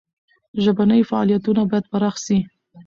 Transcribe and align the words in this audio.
ژبني 0.63 0.99
فعالیتونه 1.09 1.61
باید 1.69 1.85
پراخ 1.91 2.15
سي. 2.25 2.37